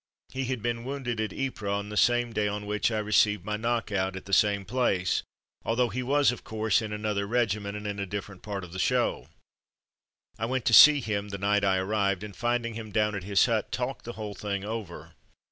He 0.29 0.45
had 0.45 0.63
been 0.63 0.83
wounded 0.83 1.21
at 1.21 1.31
Ypres 1.31 1.69
on 1.69 1.89
the 1.89 1.95
same 1.95 2.33
day 2.33 2.47
on 2.47 2.65
which 2.65 2.89
I 2.89 2.97
received 2.97 3.45
my 3.45 3.55
^* 3.57 3.59
knock 3.59 3.89
out'^ 3.91 4.15
at 4.15 4.25
the 4.25 4.33
same 4.33 4.65
place, 4.65 5.21
although 5.63 5.89
he 5.89 6.01
was, 6.01 6.31
of 6.31 6.43
course, 6.43 6.81
in 6.81 6.91
another 6.91 7.27
regiment 7.27 7.77
and 7.77 7.85
in 7.85 7.99
a 7.99 8.07
different 8.07 8.41
part 8.41 8.63
of 8.63 8.73
the 8.73 8.79
show. 8.79 9.27
I 10.39 10.47
went 10.47 10.65
to 10.65 10.73
see 10.73 11.01
him 11.01 11.29
the 11.29 11.37
night 11.37 11.63
I 11.63 11.77
arrived, 11.77 12.23
and 12.23 12.35
finding 12.35 12.73
him 12.73 12.91
down 12.91 13.13
at 13.13 13.23
his 13.25 13.45
hut, 13.45 13.71
talked 13.71 14.05
the 14.05 14.13
whole 14.13 14.33
thing 14.33 14.65
over. 14.65 15.13